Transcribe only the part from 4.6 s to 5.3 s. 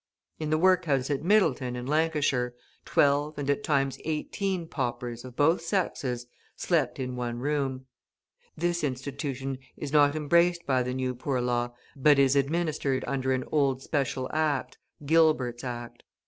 paupers,